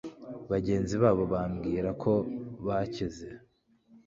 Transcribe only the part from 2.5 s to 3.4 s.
bakize